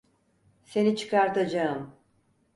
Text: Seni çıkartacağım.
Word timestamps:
Seni 0.63 0.95
çıkartacağım. 0.95 1.93